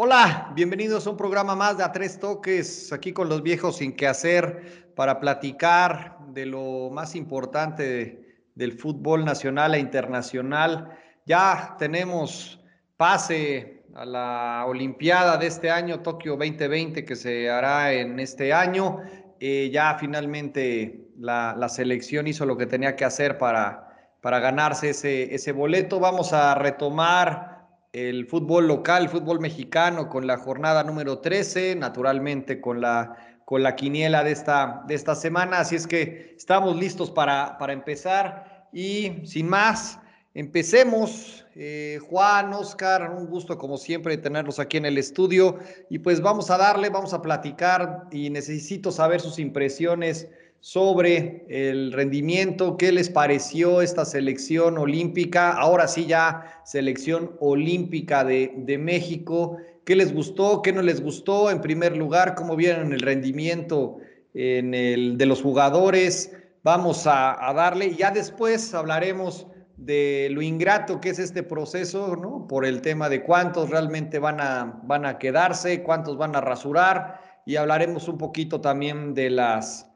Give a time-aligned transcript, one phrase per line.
[0.00, 3.96] Hola, bienvenidos a un programa más de A Tres Toques, aquí con los viejos sin
[3.96, 10.96] qué hacer, para platicar de lo más importante del fútbol nacional e internacional.
[11.26, 12.60] Ya tenemos
[12.96, 19.00] pase a la Olimpiada de este año, Tokio 2020, que se hará en este año.
[19.40, 24.90] Eh, ya finalmente la, la, selección hizo lo que tenía que hacer para, para ganarse
[24.90, 25.98] ese, ese boleto.
[25.98, 27.57] Vamos a retomar
[27.92, 33.62] el fútbol local, el fútbol mexicano, con la jornada número 13, naturalmente con la, con
[33.62, 35.60] la quiniela de esta, de esta semana.
[35.60, 39.98] Así es que estamos listos para, para empezar y sin más,
[40.34, 41.44] empecemos.
[41.60, 45.58] Eh, Juan, Oscar, un gusto como siempre tenerlos aquí en el estudio
[45.90, 50.28] y pues vamos a darle, vamos a platicar y necesito saber sus impresiones
[50.60, 58.52] sobre el rendimiento, qué les pareció esta selección olímpica, ahora sí ya selección olímpica de,
[58.56, 63.00] de México, qué les gustó, qué no les gustó, en primer lugar, cómo vieron el
[63.00, 63.98] rendimiento
[64.34, 69.46] en el, de los jugadores, vamos a, a darle, ya después hablaremos
[69.76, 72.46] de lo ingrato que es este proceso, ¿no?
[72.48, 77.20] Por el tema de cuántos realmente van a, van a quedarse, cuántos van a rasurar,
[77.46, 79.87] y hablaremos un poquito también de las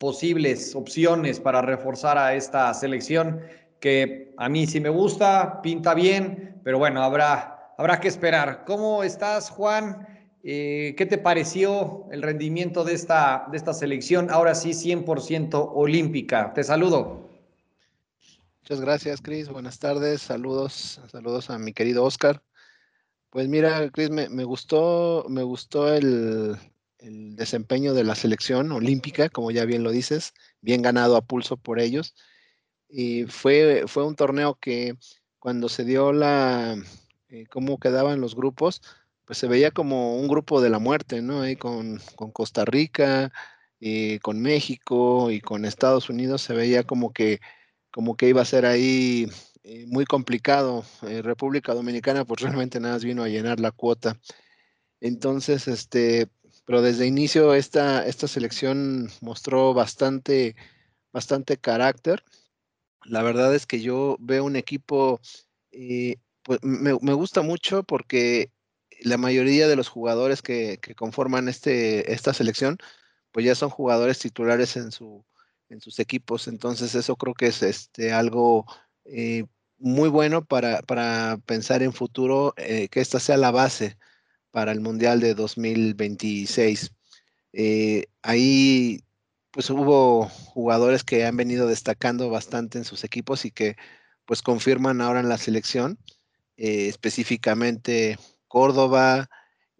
[0.00, 3.42] posibles opciones para reforzar a esta selección
[3.80, 8.64] que a mí sí me gusta, pinta bien, pero bueno, habrá, habrá que esperar.
[8.66, 10.08] ¿Cómo estás, Juan?
[10.42, 14.30] Eh, ¿Qué te pareció el rendimiento de esta, de esta selección?
[14.30, 16.54] Ahora sí, 100% olímpica.
[16.54, 17.28] Te saludo.
[18.62, 19.50] Muchas gracias, Cris.
[19.50, 20.22] Buenas tardes.
[20.22, 22.42] Saludos, saludos a mi querido Oscar.
[23.28, 26.56] Pues mira, Cris, me, me, gustó, me gustó el,
[27.00, 31.56] el desempeño de la selección olímpica, como ya bien lo dices, bien ganado a pulso
[31.56, 32.14] por ellos.
[32.88, 34.96] Y fue, fue un torneo que
[35.38, 36.76] cuando se dio la,
[37.28, 38.82] eh, cómo quedaban los grupos,
[39.24, 41.42] pues se veía como un grupo de la muerte, ¿no?
[41.42, 43.32] Ahí con, con Costa Rica,
[43.80, 47.40] eh, con México y con Estados Unidos se veía como que,
[47.90, 49.26] como que iba a ser ahí
[49.62, 50.84] eh, muy complicado.
[51.02, 54.18] Eh, República Dominicana pues realmente nada vino a llenar la cuota.
[55.00, 56.28] Entonces, este,
[56.70, 60.54] pero desde inicio esta, esta selección mostró bastante,
[61.12, 62.22] bastante carácter.
[63.02, 65.20] La verdad es que yo veo un equipo,
[65.72, 68.52] eh, pues me, me, gusta mucho porque
[69.00, 72.78] la mayoría de los jugadores que, que, conforman este, esta selección,
[73.32, 75.24] pues ya son jugadores titulares en, su,
[75.70, 76.46] en sus equipos.
[76.46, 78.64] Entonces eso creo que es este, algo
[79.06, 79.44] eh,
[79.76, 83.98] muy bueno para, para, pensar en futuro, eh, que esta sea la base
[84.50, 86.92] para el Mundial de 2026.
[87.52, 89.04] Eh, ahí
[89.50, 93.76] pues hubo jugadores que han venido destacando bastante en sus equipos y que
[94.24, 95.98] pues confirman ahora en la selección,
[96.56, 99.28] eh, específicamente Córdoba,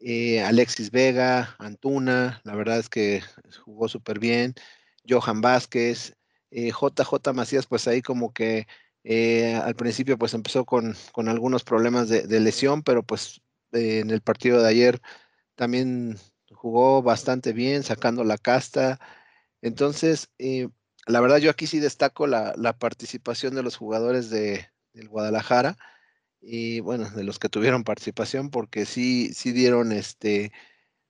[0.01, 3.23] eh, Alexis Vega, Antuna, la verdad es que
[3.65, 4.55] jugó súper bien,
[5.09, 6.15] Johan Vázquez,
[6.51, 8.67] JJ eh, Macías, pues ahí como que
[9.05, 13.41] eh, al principio pues empezó con, con algunos problemas de, de, lesión, pero pues
[13.73, 15.01] en el partido de ayer
[15.57, 16.19] también
[16.53, 19.01] jugó bastante bien, sacando la casta.
[19.63, 20.69] Entonces, eh,
[21.07, 25.77] la verdad yo aquí sí destaco la, la participación de los jugadores de, del Guadalajara
[26.41, 30.53] y bueno, de los que tuvieron participación, porque sí, sí dieron este,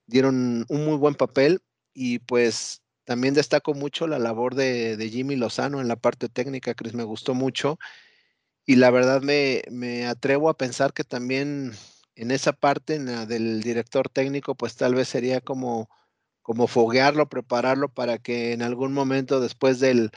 [0.06, 1.62] dieron un muy buen papel
[1.94, 6.74] y pues también destaco mucho la labor de, de Jimmy Lozano en la parte técnica,
[6.74, 7.78] que me gustó mucho.
[8.66, 11.72] Y la verdad me, me atrevo a pensar que también
[12.20, 15.88] en esa parte en la del director técnico, pues tal vez sería como,
[16.42, 20.10] como foguearlo, prepararlo para que en algún momento después del,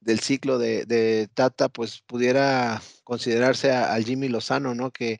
[0.00, 4.90] del ciclo de, Tata, pues pudiera considerarse al Jimmy Lozano, ¿no?
[4.90, 5.18] Que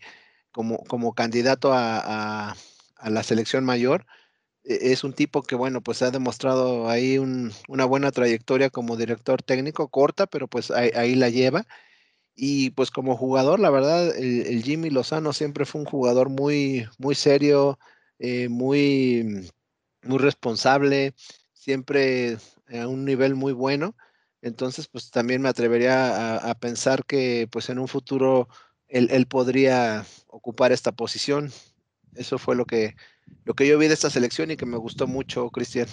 [0.52, 2.56] como, como candidato a, a,
[2.96, 4.06] a, la selección mayor,
[4.64, 8.96] e, es un tipo que, bueno, pues ha demostrado ahí un, una buena trayectoria como
[8.98, 11.66] director técnico, corta, pero pues ahí, ahí la lleva
[12.36, 17.14] y pues como jugador, la verdad, el, Jimmy Lozano siempre fue un jugador muy, muy
[17.14, 17.78] serio,
[18.18, 19.50] eh, muy,
[20.02, 21.14] muy responsable,
[21.54, 22.36] siempre
[22.68, 23.96] a un nivel muy bueno.
[24.42, 28.48] Entonces, pues también me atrevería a, a pensar que pues en un futuro
[28.88, 31.50] él, él, podría ocupar esta posición.
[32.14, 32.96] Eso fue lo que,
[33.44, 35.86] lo que yo vi de esta selección y que me gustó mucho, Cristian.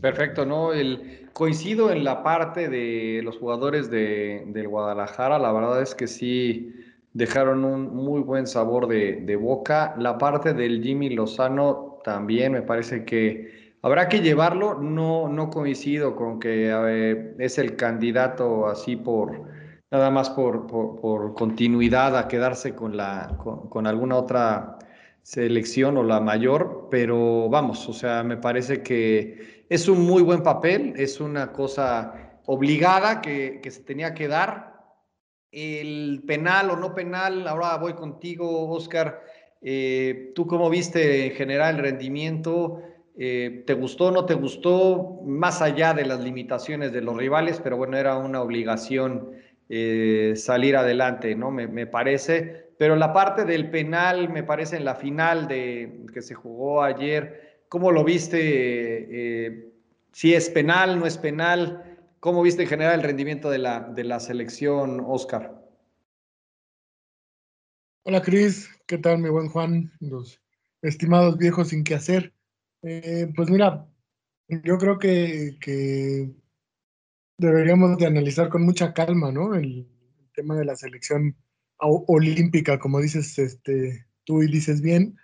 [0.00, 0.72] Perfecto, ¿no?
[0.72, 6.06] El, coincido en la parte de los jugadores de, del Guadalajara, la verdad es que
[6.06, 6.72] sí
[7.12, 9.94] dejaron un muy buen sabor de, boca.
[9.98, 16.16] La parte del Jimmy Lozano también me parece que habrá que llevarlo, no, no coincido
[16.16, 19.42] con que es el candidato así por
[19.90, 24.75] nada más por, por, por, continuidad a quedarse con, la, con, con alguna otra
[25.26, 30.44] selección o la mayor, pero vamos, o sea, me parece que es un muy buen
[30.44, 34.84] papel, es una cosa obligada que, que se tenía que dar.
[35.50, 39.20] El penal o no penal, ahora voy contigo, Oscar.
[39.60, 42.82] Eh, ¿Tú cómo viste en general el rendimiento?
[43.18, 45.22] Eh, ¿Te gustó o no te gustó?
[45.24, 49.32] Más allá de las limitaciones de los rivales, pero bueno, era una obligación
[49.68, 51.50] eh, salir adelante, ¿no?
[51.50, 52.65] Me, me, parece.
[52.78, 57.64] Pero la parte del penal, me parece en la final de que se jugó ayer,
[57.68, 58.38] ¿cómo lo viste?
[58.40, 59.72] Eh,
[60.12, 61.98] si es penal, no es penal.
[62.20, 65.62] ¿Cómo viste en general el rendimiento de la, de la selección, Oscar?
[68.04, 68.70] Hola, Cris.
[68.86, 69.92] ¿Qué tal, mi buen Juan?
[70.00, 70.40] Los
[70.82, 72.32] estimados viejos sin qué hacer.
[72.82, 73.86] Eh, pues mira,
[74.48, 76.30] yo creo que, que
[77.38, 79.54] deberíamos de analizar con mucha calma, ¿no?
[79.54, 79.88] El,
[80.34, 81.34] tema de la selección
[81.78, 85.16] olímpica, como dices este, tú y dices bien,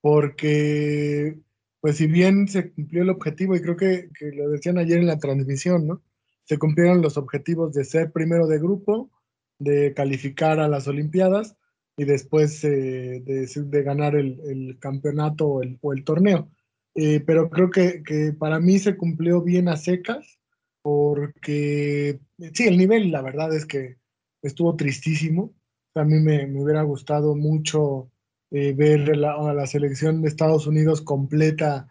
[0.00, 1.38] porque,
[1.80, 5.06] pues si bien se cumplió el objetivo, y creo que, que, lo decían ayer en
[5.06, 6.02] la transmisión, ¿no?
[6.44, 9.10] Se cumplieron los objetivos de ser primero de grupo,
[9.58, 11.56] de calificar a las Olimpiadas
[11.96, 16.50] y después eh, de, de, ganar el, el campeonato o el, o el torneo.
[16.94, 20.38] Eh, pero creo que, que para mí se cumplió bien a secas
[20.82, 22.20] porque
[22.52, 23.98] sí, el nivel, la verdad es que
[24.42, 25.54] estuvo tristísimo.
[25.94, 28.10] A mí me, me hubiera gustado mucho
[28.50, 31.88] eh, ver la, a la selección de Estados Unidos completa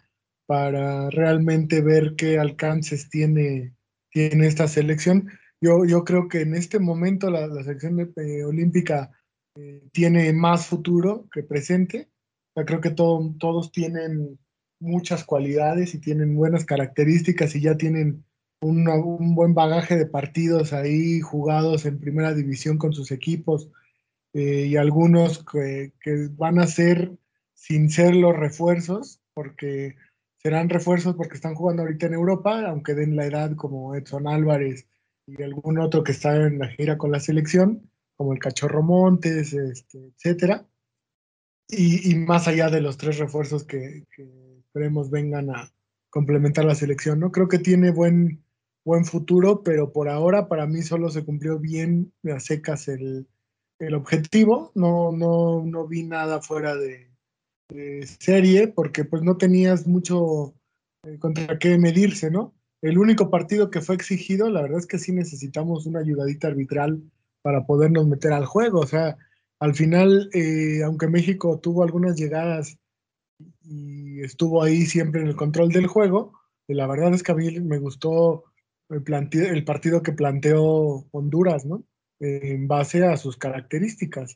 [0.47, 3.73] para realmente ver qué alcances tiene,
[4.11, 5.29] tiene esta selección.
[5.61, 9.11] Yo, yo creo que en este momento la, la selección eh, olímpica
[9.55, 12.09] eh, tiene más futuro que presente.
[12.53, 14.37] Creo que todo, todos tienen
[14.79, 18.25] muchas cualidades y tienen buenas características y ya tienen
[18.61, 23.69] una, un buen bagaje de partidos ahí jugados en primera división con sus equipos
[24.33, 27.11] eh, y algunos que, que, van a ser
[27.53, 29.95] sin ser los refuerzos, porque
[30.37, 34.87] serán refuerzos porque están jugando ahorita en Europa, aunque den la edad como Edson Álvarez
[35.27, 39.53] y algún otro que está en la gira con la selección, como el Cachorro Montes,
[39.53, 40.65] este, etcétera.
[41.67, 45.71] Y, y, más allá de los tres refuerzos que, que esperemos vengan a
[46.09, 47.31] complementar la selección, ¿no?
[47.31, 48.43] Creo que tiene buen,
[48.83, 53.27] buen futuro, pero por ahora para mí solo se cumplió bien a secas el,
[53.81, 54.71] el objetivo.
[54.75, 57.09] No, no, no vi nada fuera de,
[58.19, 60.53] serie porque pues no tenías mucho
[61.03, 62.53] eh, contra qué medirse, ¿no?
[62.81, 67.01] El único partido que fue exigido, la verdad es que sí necesitamos una ayudadita arbitral
[67.41, 68.81] para podernos meter al juego.
[68.81, 69.17] O sea,
[69.59, 72.77] al final, eh, aunque México tuvo algunas llegadas
[73.63, 76.33] y estuvo ahí siempre en el control del juego,
[76.67, 78.43] la verdad es que a mí me gustó
[78.89, 79.03] el,
[79.33, 81.85] el partido que planteó Honduras, ¿no?
[82.23, 84.35] En base a sus características,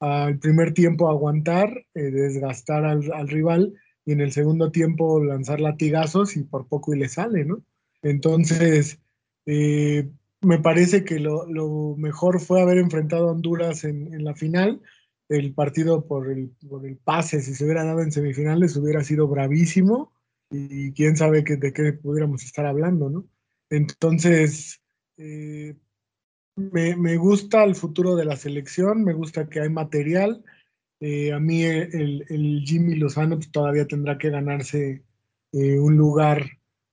[0.00, 3.74] al primer tiempo aguantar, eh, desgastar al, al, rival
[4.04, 7.64] y en el segundo tiempo lanzar latigazos y por poco y le sale, ¿no?
[8.02, 9.00] Entonces,
[9.46, 10.08] eh,
[10.42, 14.80] me parece que lo, mejor fue haber enfrentado a Honduras en, la final.
[15.28, 16.52] El partido por el,
[17.02, 20.12] pase, si se hubiera dado en semifinales, hubiera sido bravísimo
[20.50, 23.26] y quién sabe de qué pudiéramos estar hablando, ¿no?
[23.70, 24.80] Entonces,
[25.16, 25.74] eh,
[26.56, 30.42] me, gusta el futuro de la selección, me gusta que hay material.
[31.00, 35.04] Eh, a mí el, Jimmy Lozano pues, todavía tendrá que ganarse
[35.52, 36.44] eh, un lugar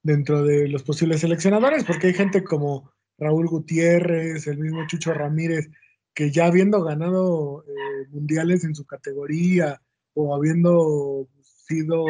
[0.03, 5.69] dentro de los posibles seleccionadores, porque hay gente como Raúl Gutiérrez, el mismo Chucho Ramírez,
[6.13, 9.81] que ya habiendo ganado eh, mundiales en su categoría
[10.13, 12.05] o habiendo sido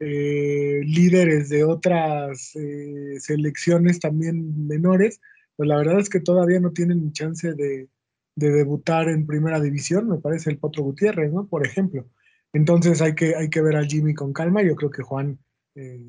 [0.00, 2.54] líderes de otras
[3.20, 5.20] selecciones también menores,
[5.62, 7.88] pues la verdad es que todavía no tienen chance de,
[8.34, 11.46] de, debutar en primera división, me parece el Potro Gutiérrez, ¿no?
[11.46, 12.04] Por ejemplo.
[12.52, 15.38] Entonces hay que, hay que ver al Jimmy con calma, yo creo que Juan
[15.76, 16.00] eh,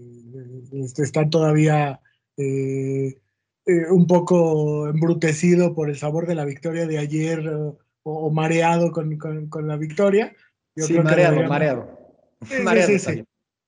[0.71, 1.99] este, está todavía
[2.35, 3.19] eh,
[3.67, 8.91] eh, un poco embrutecido por el sabor de la victoria de ayer o, o mareado
[8.91, 10.35] con, con, con, la victoria.
[10.75, 12.17] Yo sí, mareado, mareado.
[12.41, 12.87] Sí, mareado.
[12.89, 13.23] Sí, sí,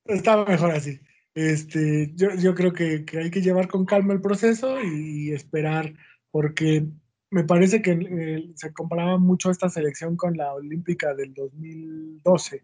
[0.05, 0.99] estaba mejor así.
[1.35, 5.31] Este, yo, yo creo que, que, hay que llevar con calma el proceso y, y
[5.33, 5.93] esperar,
[6.31, 6.87] porque
[7.35, 12.63] me parece que eh, se comparaba mucho esta selección con la olímpica del 2012.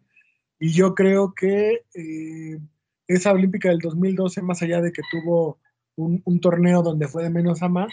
[0.60, 2.58] Y yo creo que eh,
[3.08, 5.60] esa olímpica del 2012, más allá de que tuvo
[5.98, 7.92] un, un, torneo donde fue de menos a más,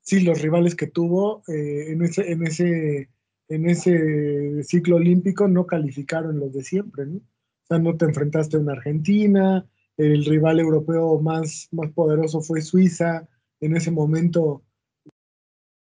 [0.00, 3.10] sí, los rivales que tuvo eh, en, ese, en, ese,
[3.48, 7.16] en ese ciclo olímpico no calificaron los de siempre, ¿no?
[7.18, 9.66] O sea, no te enfrentaste a una Argentina,
[9.96, 13.28] el rival europeo más, más poderoso fue Suiza,
[13.60, 14.62] en ese momento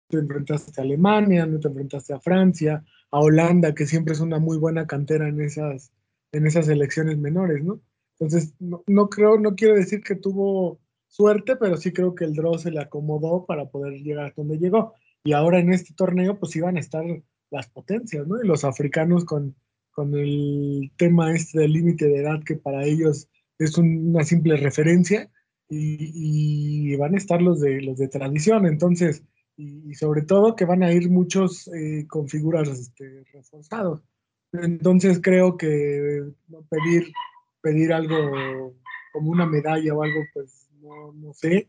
[0.08, 4.38] te enfrentaste a Alemania, no te enfrentaste a Francia, a Holanda, que siempre es una
[4.38, 5.92] muy buena cantera en esas,
[6.32, 7.80] en esas elecciones menores, ¿no?
[8.18, 12.58] Entonces, no, creo, no quiero decir que tuvo suerte, pero sí creo que el draw
[12.58, 14.94] se le acomodó para poder llegar hasta donde llegó.
[15.24, 17.04] Y ahora en este torneo, pues iban a estar
[17.50, 18.42] las potencias, ¿no?
[18.42, 19.54] Y los africanos con,
[19.90, 25.30] con el tema este del límite de edad, que para ellos es una simple referencia,
[25.68, 28.66] y, van a estar los de, los de tradición.
[28.66, 29.24] Entonces,
[29.56, 34.02] y, sobre todo que van a ir muchos eh, con figuras este, reforzados.
[34.52, 36.24] Entonces creo que
[36.70, 37.12] pedir,
[37.60, 38.74] pedir algo
[39.12, 41.68] como una medalla o algo, pues no, no sé,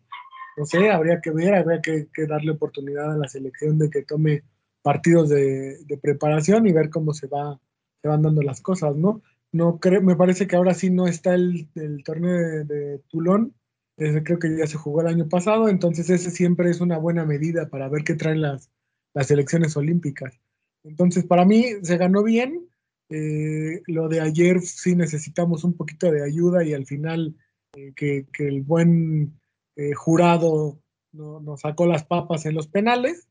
[0.58, 4.44] no sé, habría que ver, habría que, darle oportunidad a la selección de que tome
[4.82, 7.60] partidos de, preparación y ver cómo se va,
[8.02, 9.22] se van dando las cosas, ¿no?
[9.52, 11.70] No creo, me parece que ahora sí no está el,
[12.04, 13.56] torneo de, Tulón,
[13.96, 17.70] creo que ya se jugó el año pasado, entonces ese siempre es una buena medida
[17.70, 18.70] para ver qué traen las,
[19.14, 20.40] las elecciones olímpicas.
[20.84, 22.70] Entonces, para mí se ganó bien.
[23.10, 27.36] Eh, lo de ayer sí necesitamos un poquito de ayuda y al final
[27.76, 29.40] eh, que, el buen
[29.76, 30.80] eh, jurado
[31.14, 33.28] nos sacó las papas en los penales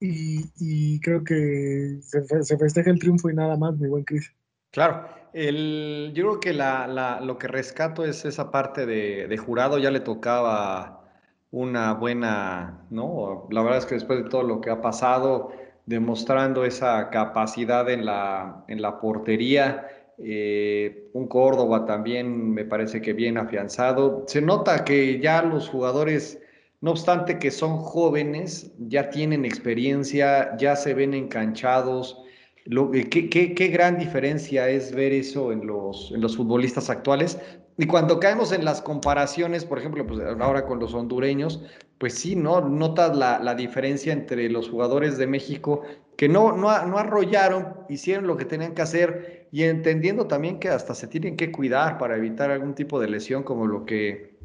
[0.00, 4.32] y, creo que se, se, festeja el triunfo y nada más, mi buen Cris.
[4.70, 9.90] Claro, el, yo creo que la, lo que rescato es esa parte de, jurado, ya
[9.90, 11.04] le tocaba
[11.50, 13.46] una buena, ¿no?
[13.50, 15.52] La verdad es que después de todo lo que ha pasado,
[15.86, 23.14] demostrando esa capacidad en la, en la portería, eh, un Córdoba también me parece que
[23.14, 24.24] bien afianzado.
[24.26, 26.42] Se nota que ya los jugadores,
[26.82, 32.22] no obstante que son jóvenes, ya tienen experiencia, ya se ven enganchados
[32.70, 37.38] eh, qué, gran diferencia es ver eso en los, en los futbolistas actuales.
[37.78, 41.62] Y cuando caemos en las comparaciones, por ejemplo, pues ahora con los hondureños,
[41.98, 42.60] pues sí, ¿no?
[42.60, 45.82] Notas la, diferencia entre los jugadores de México
[46.16, 50.68] que no, no, no arrollaron, hicieron lo que tenían que hacer y entendiendo también que
[50.68, 54.36] hasta se tienen que cuidar para evitar algún tipo de lesión como lo que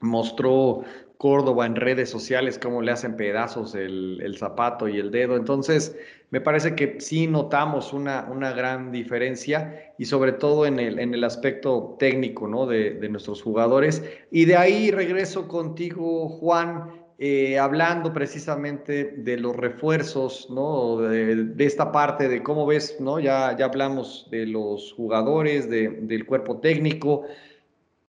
[0.00, 0.82] mostró
[1.20, 5.36] Córdoba en redes sociales, cómo le hacen pedazos el, zapato y el dedo.
[5.36, 5.94] Entonces,
[6.30, 11.12] me parece que sí notamos una, una gran diferencia y sobre todo en el, en
[11.12, 12.64] el aspecto técnico ¿no?
[12.64, 14.02] de, nuestros jugadores.
[14.30, 21.02] Y de ahí regreso contigo, Juan, eh, hablando precisamente de los refuerzos, ¿no?
[21.02, 23.20] De, esta parte de cómo ves, ¿no?
[23.20, 27.24] Ya, ya hablamos de los jugadores, del cuerpo técnico.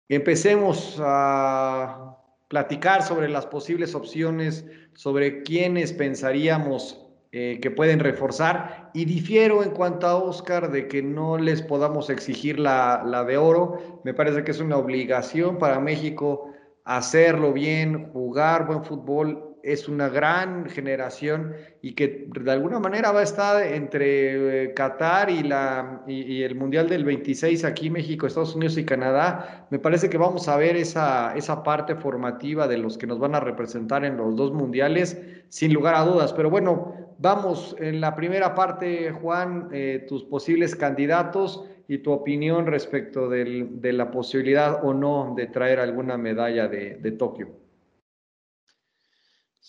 [0.07, 2.12] Empecemos a
[2.53, 8.91] platicar sobre las posibles opciones, sobre quiénes pensaríamos eh, que pueden reforzar.
[8.93, 13.37] Y difiero en cuanto a Oscar de que no les podamos exigir la, la de
[13.37, 14.01] oro.
[14.03, 20.09] Me parece que es una obligación para México hacerlo bien, jugar buen fútbol es una
[20.09, 26.03] gran generación y que de alguna manera va a estar entre eh, Qatar y, la,
[26.05, 29.65] y, el Mundial del 26 aquí, México, Estados Unidos y Canadá.
[29.71, 33.35] Me parece que vamos a ver esa, esa parte formativa de los que nos van
[33.35, 35.17] a representar en los dos mundiales,
[35.47, 36.33] sin lugar a dudas.
[36.33, 42.67] Pero bueno, vamos en la primera parte, Juan, eh, tus posibles candidatos y tu opinión
[42.67, 47.62] respecto del, de la posibilidad o no de traer alguna medalla de, de Tokio.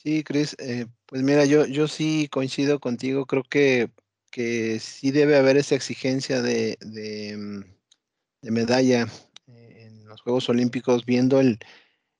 [0.04, 3.90] Sí, Cris, eh, pues mira, yo, yo sí coincido contigo, creo que,
[4.30, 9.08] que sí debe haber esa exigencia de, de, mm, medalla
[9.46, 11.58] en los Juegos Olímpicos, viendo, el,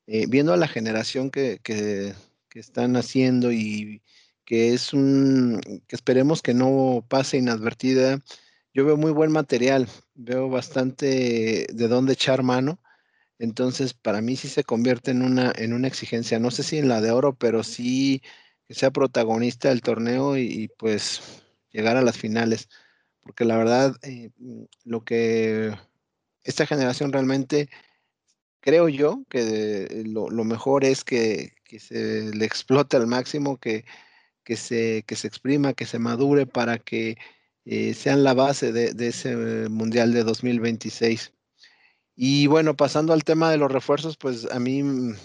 [0.07, 2.15] eh, viendo a la generación que, que,
[2.49, 4.03] que, están haciendo y
[4.47, 8.23] que es un, que esperemos que no pase inadvertida.
[8.73, 12.81] Yo veo muy buen material, veo bastante de dónde echar mano
[13.45, 16.89] entonces, para mí sí se convierte en una, en una exigencia, no sé si en
[16.89, 18.23] la de oro, pero sí
[18.67, 22.69] que sea protagonista del torneo y, pues llegar a las finales.
[23.23, 25.75] Porque la verdad, eh, mm, lo que
[26.45, 27.69] esta generación realmente,
[28.61, 33.85] creo yo que lo, mejor es que, se le explote al máximo, que,
[34.45, 37.17] que, se, que se exprima, que se madure para que
[37.67, 41.33] eh, sean la base de, de ese Mundial de 2026.
[42.17, 45.17] Y bueno, pasando al tema de los refuerzos, pues a mí mm,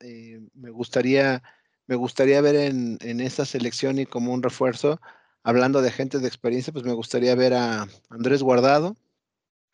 [0.00, 1.42] eh, me, gustaría,
[1.86, 5.00] me gustaría ver en, en, esta selección y como un refuerzo,
[5.42, 8.96] hablando de gente de experiencia, pues me gustaría ver a Andrés Guardado,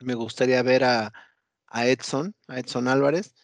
[0.00, 1.12] me gustaría ver a,
[1.66, 3.34] a Edson, a Edson Álvarez,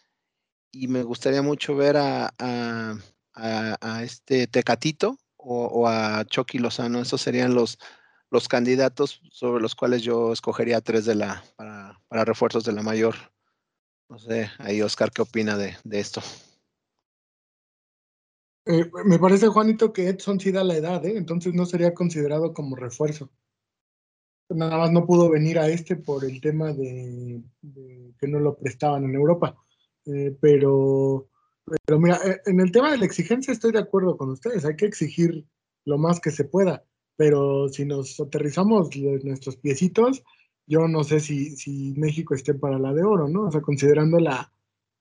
[0.71, 7.01] y me gustaría mucho ver a, a, este Tecatito o, o, a Chucky Lozano.
[7.01, 7.79] Esos serían los,
[8.31, 13.15] los candidatos sobre los cuales yo escogería tres de la, para, refuerzos de la mayor.
[14.09, 16.21] No sé, ahí Oscar, ¿qué opina de, de esto?
[18.65, 21.17] Eh, me parece, Juanito, que Edson sí da la edad, ¿eh?
[21.17, 23.31] entonces no sería considerado como refuerzo.
[24.49, 27.41] Nada más no pudo venir a este por el tema de,
[28.19, 29.55] que no lo prestaban en Europa.
[30.05, 31.29] Eh, pero,
[31.85, 34.75] pero mira, eh, en el tema de la exigencia estoy de acuerdo con ustedes, hay
[34.75, 35.45] que exigir
[35.85, 36.83] lo más que se pueda,
[37.19, 38.95] pero si nos aterrizamos
[39.25, 40.23] nuestros piecitos,
[40.65, 43.47] yo no sé si, si México esté para la de oro, ¿no?
[43.47, 44.53] O sea, considerando la,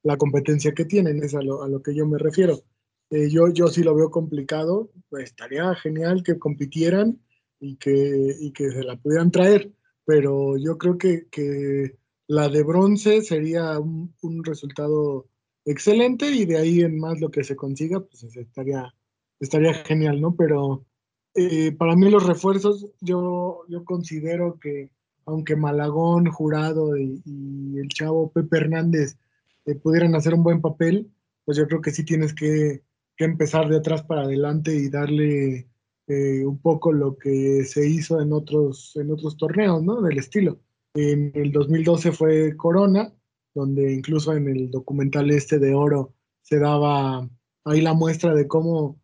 [0.03, 2.65] la competencia que tienen, es a lo, a lo que yo me refiero.
[3.11, 7.21] Eh, yo, yo sí lo veo complicado, pues estaría genial que compitieran
[7.61, 9.71] y que, y que se la pudieran traer,
[10.05, 15.29] pero yo creo que, que la de bronce sería un, un, resultado
[15.65, 18.93] excelente y de ahí en más lo que se consiga, pues estaría,
[19.39, 20.35] estaría genial, ¿no?
[20.35, 20.88] Pero
[21.41, 24.91] eh, para mí los refuerzos, yo, considero que
[25.25, 27.23] aunque Malagón, Jurado y,
[27.79, 29.17] el chavo Pepe Hernández
[29.65, 31.13] eh, pudieran hacer un buen papel,
[31.45, 32.83] pues yo creo que sí tienes que,
[33.19, 35.69] empezar de atrás para adelante y darle
[36.07, 40.01] eh, un poco lo que se hizo en otros, en otros torneos, ¿no?
[40.03, 40.61] Del estilo.
[40.95, 43.13] En el 2012 fue Corona,
[43.55, 47.29] donde incluso en el documental este de Oro se daba
[47.65, 49.01] ahí la muestra de cómo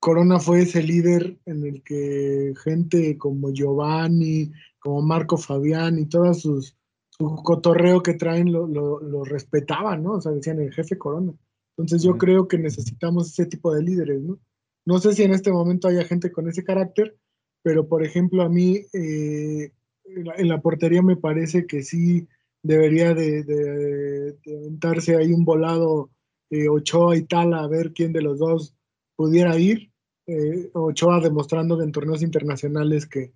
[0.00, 6.40] Corona fue ese líder en el que gente como Giovanni, como Marco Fabián y todas
[6.40, 6.76] sus
[7.10, 10.12] su cotorreo que traen lo, lo, lo, respetaban, ¿no?
[10.12, 11.34] O sea, decían el jefe Corona.
[11.76, 14.38] Entonces yo creo que necesitamos ese tipo de líderes, ¿no?
[14.86, 17.18] No sé si en este momento haya gente con ese carácter,
[17.62, 19.72] pero por ejemplo a mí eh,
[20.04, 22.26] en, la, en, la, portería me parece que sí
[22.62, 26.10] debería de, de, de aventarse ahí un volado
[26.48, 28.74] eh, Ochoa y tal a ver quién de los dos
[29.14, 29.89] pudiera ir.
[30.26, 33.32] Eh, Ochoa demostrando en torneos internacionales que,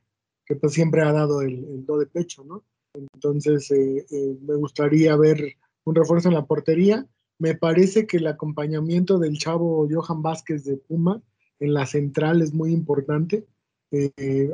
[0.61, 2.65] pues siempre ha dado el, el do de pecho, ¿no?
[2.95, 7.07] Entonces, eh, eh, me gustaría ver un refuerzo en la portería.
[7.39, 11.21] Me parece que el acompañamiento del chavo Johan Vázquez de Puma
[11.59, 13.47] en la central es muy importante.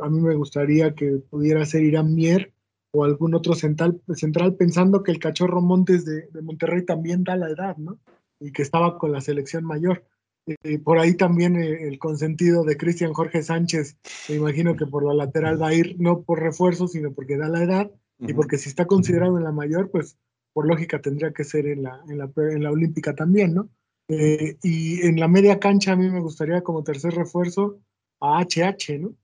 [0.02, 2.52] A mí me gustaría que pudiera ser Irán Mier
[2.92, 7.36] o algún otro central, central pensando que el cachorro Montes de, de, Monterrey también da
[7.36, 7.98] la edad, ¿no?
[8.38, 10.04] Y que estaba con la selección mayor.
[10.46, 13.96] Eh, por ahí también eh, el consentido de Cristian Jorge Sánchez,
[14.28, 17.48] me imagino que por la lateral va a ir no por refuerzo, sino porque da
[17.48, 20.18] la edad y porque si está considerado en la mayor, pues
[20.52, 23.70] por lógica tendría que ser en la, en la, en la olímpica también, ¿no?
[24.08, 27.80] Eh, y en la media cancha a mí me gustaría como tercer refuerzo
[28.20, 29.14] a HH, ¿no?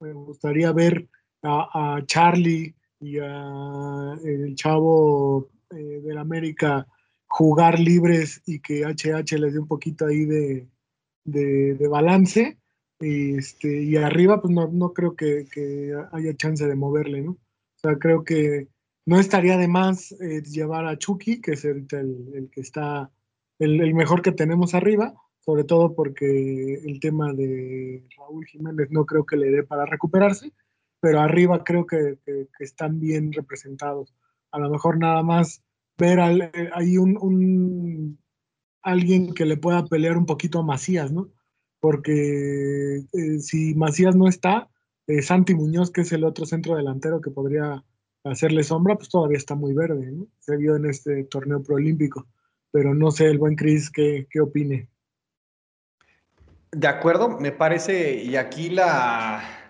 [0.00, 1.08] Me gustaría ver
[1.42, 6.86] a, a Charlie y a el chavo eh, del América
[7.28, 10.68] jugar libres y que HH les dé un poquito ahí de,
[11.24, 12.58] de, de balance.
[12.98, 17.32] Este, y arriba, pues no, no creo que, que haya chance de moverle, ¿no?
[17.32, 18.68] O sea, creo que
[19.04, 23.10] no estaría de más eh, llevar a Chucky, que es el, el, que está,
[23.58, 29.04] el, el, mejor que tenemos arriba, sobre todo porque el tema de Raúl Jiménez no
[29.04, 30.52] creo que le dé para recuperarse,
[31.00, 34.14] pero arriba creo que, que, que están bien representados.
[34.50, 35.62] A lo mejor nada más
[35.98, 38.18] ver al, eh, ahí un,
[38.82, 41.30] alguien que le pueda pelear un poquito a Macías, ¿no?
[41.80, 44.68] Porque eh, si Macías no está,
[45.06, 47.84] eh, Santi Muñoz, que es el otro centro delantero que podría
[48.24, 50.26] hacerle sombra, pues todavía está muy verde, ¿no?
[50.40, 52.26] Se vio en este torneo proolímpico,
[52.70, 54.88] pero no sé el buen Cris qué, qué opine.
[56.72, 59.65] De acuerdo, me parece, y aquí la,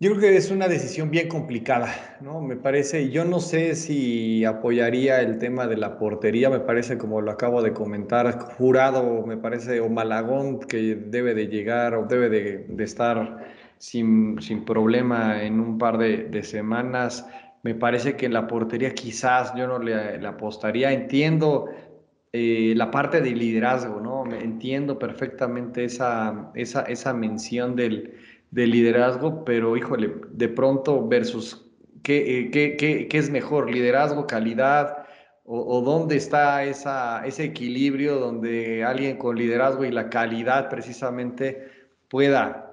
[0.00, 2.40] yo creo que es una decisión bien complicada, ¿no?
[2.40, 7.20] Me parece, yo no sé si apoyaría el tema de la portería, me parece, como
[7.20, 12.28] lo acabo de comentar, jurado, me parece, o Malagón, que debe de llegar o debe
[12.28, 13.44] de, estar
[13.78, 17.26] sin, sin, problema en un par de, semanas.
[17.64, 20.92] Me parece que en la portería quizás yo no le, le apostaría.
[20.92, 21.70] Entiendo
[22.32, 24.24] eh, la parte de liderazgo, ¿no?
[24.32, 28.14] Entiendo perfectamente esa, esa, esa mención del,
[28.50, 31.66] del, liderazgo, pero híjole, de pronto versus
[32.02, 35.04] qué, eh, qué, qué, qué es mejor, liderazgo, calidad.
[35.50, 41.70] O, o, dónde está esa, ese equilibrio donde alguien con liderazgo y la calidad precisamente
[42.08, 42.68] pueda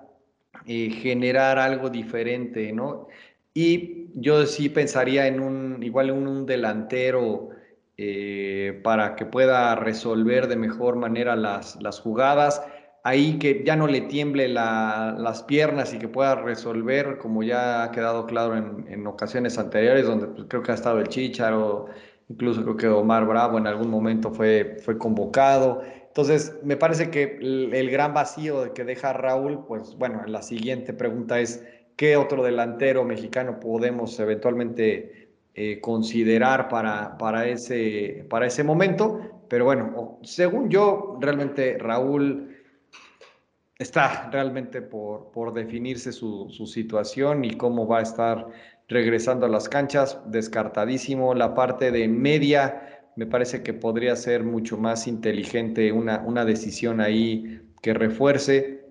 [0.65, 3.07] eh, generar algo diferente, ¿no?
[3.53, 7.49] Y yo sí pensaría en un, igual en un delantero
[7.97, 12.63] eh, para que pueda resolver de mejor manera las, las jugadas,
[13.05, 17.83] ahí que ya no le tiemble la, las piernas y que pueda resolver, como ya
[17.83, 21.85] ha quedado claro en, en ocasiones anteriores, donde pues, creo que ha estado el Chicharo,
[22.29, 25.83] incluso creo que Omar Bravo en algún momento fue, fue convocado.
[26.07, 30.91] Entonces, me parece que el, el, gran vacío que deja Raúl, pues bueno, la siguiente
[30.91, 31.63] pregunta es,
[31.95, 39.21] ¿qué otro delantero mexicano podemos eventualmente eh, considerar para, para, ese, para ese momento?
[39.47, 42.54] Pero bueno, según yo, realmente Raúl
[43.77, 48.47] está realmente por, por definirse su, su, situación y cómo va a estar
[48.87, 51.33] regresando a las canchas, descartadísimo.
[51.33, 57.01] La parte de media, me parece que podría ser mucho más inteligente una, una decisión
[57.01, 58.85] ahí que refuerce.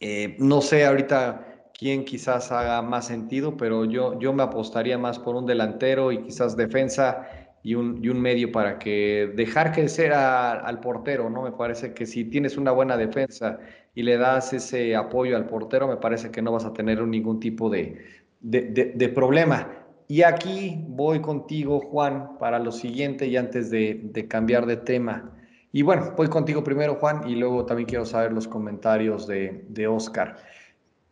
[0.00, 5.18] Eh, no sé ahorita quién quizás haga más sentido, pero yo, yo me apostaría más
[5.18, 10.12] por un delantero y quizás defensa y un, y un medio para que dejar crecer
[10.12, 11.42] al portero, ¿no?
[11.42, 13.58] Me parece que si tienes una buena defensa
[13.94, 17.40] y le das ese apoyo al portero, me parece que no vas a tener ningún
[17.40, 17.98] tipo de,
[18.40, 19.68] de, problema.
[20.08, 25.32] Y aquí voy contigo, Juan, para lo siguiente y antes de, cambiar de tema.
[25.72, 29.86] Y bueno, voy contigo primero, Juan, y luego también quiero saber los comentarios de, de
[29.86, 30.36] Oscar.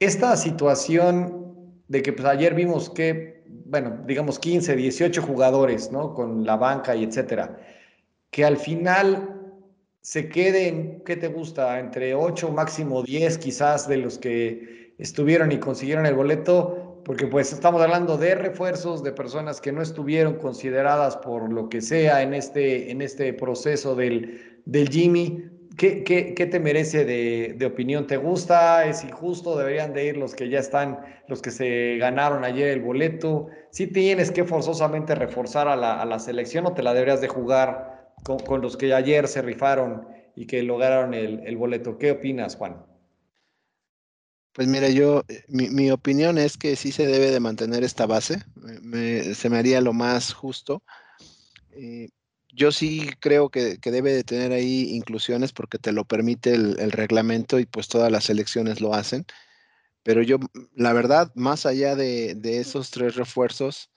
[0.00, 1.47] Esta situación
[1.88, 6.14] de que pues, ayer vimos que, bueno, digamos 15, 18 jugadores, ¿no?
[6.14, 7.58] Con la banca y etcétera,
[8.30, 9.34] que al final
[10.00, 11.80] se queden, ¿qué te gusta?
[11.80, 17.52] Entre 8, máximo 10 quizás de los que estuvieron y consiguieron el boleto, porque pues
[17.52, 22.34] estamos hablando de refuerzos, de personas que no estuvieron consideradas por lo que sea en
[22.34, 25.44] este, en este proceso del, del Jimmy.
[25.78, 28.08] ¿Qué, te merece de, opinión?
[28.08, 28.84] ¿Te gusta?
[28.86, 29.56] ¿Es injusto?
[29.56, 33.46] ¿Deberían de ir los que ya están, los que se ganaron ayer el boleto?
[33.70, 38.60] ¿Sí tienes que forzosamente reforzar a la, selección o te la deberías de jugar con,
[38.60, 41.96] los que ayer se rifaron y que lograron el, boleto?
[41.96, 42.84] ¿Qué opinas, Juan?
[44.54, 48.42] Pues mira, yo, eh, mi, opinión es que sí se debe de mantener esta base,
[49.32, 50.82] se me haría lo más justo.
[51.70, 52.08] Eh,
[52.58, 57.58] yo sí creo que, debe de tener ahí inclusiones porque te lo permite el, reglamento
[57.60, 59.24] y pues todas las elecciones lo hacen.
[60.02, 60.38] Pero yo,
[60.74, 63.90] la verdad, más allá de, esos tres refuerzos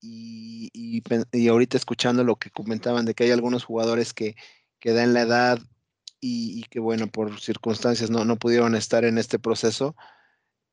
[0.00, 4.34] y, y, ahorita escuchando lo que comentaban de que hay algunos jugadores que,
[4.80, 5.58] que dan la edad
[6.20, 9.94] y, que bueno, por circunstancias no, no pudieron estar en este proceso,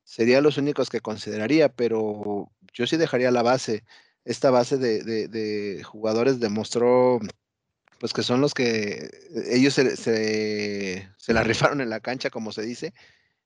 [0.04, 3.84] serían los únicos que consideraría, pero yo sí dejaría la base.
[4.28, 7.18] Esta base de, de, jugadores demostró
[7.98, 9.08] pues que son los que
[9.50, 12.92] ellos se, se, la rifaron en la cancha, como se dice,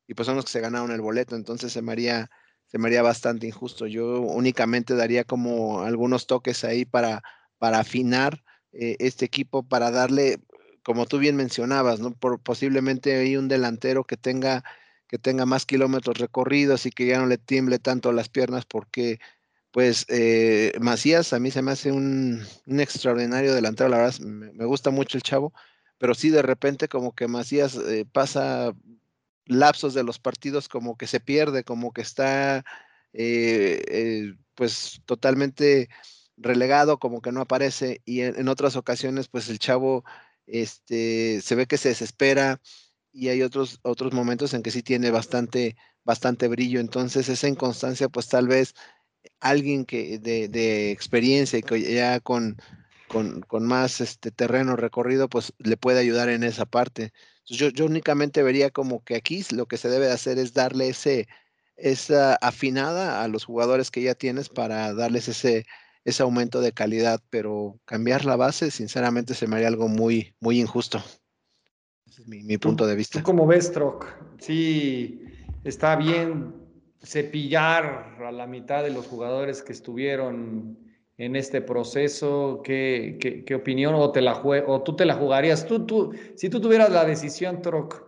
[0.09, 2.33] y pues son los que se ganaron el boleto, entonces se me haría,
[2.67, 3.87] se me bastante injusto.
[3.87, 7.23] Yo únicamente daría como algunos toques ahí para,
[7.59, 8.43] para afinar
[8.73, 10.41] eh, este equipo, para darle,
[10.83, 12.13] como tú bien mencionabas, ¿no?
[12.13, 14.65] Por, posiblemente hay un delantero que tenga,
[15.07, 19.21] que tenga más kilómetros recorridos y que ya no le tiemble tanto las piernas porque
[19.73, 24.91] pues eh, Macías a mí se me hace un, extraordinario delantero, la verdad me, gusta
[24.91, 25.53] mucho el chavo,
[25.99, 28.73] pero sí de repente como que Macías eh, pasa
[29.47, 32.65] lapsos de los partidos como que se pierde, como que está
[33.13, 35.89] eh, pues totalmente
[36.37, 40.05] relegado, como que no aparece y en, en, otras ocasiones pues el chavo
[40.47, 42.61] este, se ve que se desespera
[43.13, 46.81] y hay otros, otros momentos en que sí tiene bastante, bastante brillo.
[46.81, 48.75] Entonces, esa inconstancia, pues tal vez
[49.41, 52.57] alguien que de, de experiencia y que ya con,
[53.09, 57.13] con, con, más este terreno recorrido, pues le puede ayudar en esa parte.
[57.47, 61.29] yo, yo únicamente vería como que aquí lo que se debe hacer es darle ese,
[61.77, 65.67] esa afinada a los jugadores que ya tienes para darles ese,
[66.05, 70.61] ese aumento de calidad, pero cambiar la base, sinceramente, se me haría algo muy, muy
[70.61, 71.03] injusto.
[72.07, 73.19] Ese es mi, punto de vista.
[73.19, 74.07] ¿Tú cómo ves, Troc?
[74.39, 75.21] Sí,
[75.65, 76.62] está bien
[77.03, 80.79] cepillar a la mitad de los jugadores que estuvieron
[81.19, 82.61] en este proceso.
[82.65, 85.67] ¿Qué, qué, opinión o, te la o tú te la jugarías?
[85.67, 88.03] Tú, tú, si tú tuvieras la decisión, Troc,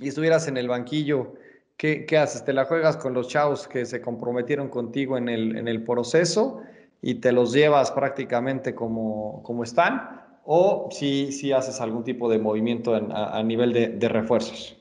[0.00, 1.34] y estuvieras en el banquillo,
[1.76, 2.44] ¿qué, ¿qué, haces?
[2.44, 6.62] ¿Te la juegas con los chavos que se comprometieron contigo en el, en el proceso?
[7.02, 12.38] y te los llevas prácticamente como, como están, o si, si haces algún tipo de
[12.38, 14.76] movimiento a, nivel de, refuerzos.